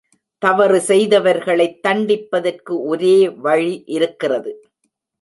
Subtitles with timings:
[0.41, 3.29] தவறு செய்தவர்களைத் தண்டிப்பதற்கு ஒரே
[3.29, 4.53] வழி இருக்கிறது.